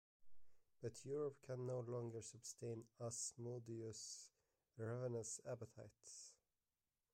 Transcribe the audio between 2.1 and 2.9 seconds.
sustain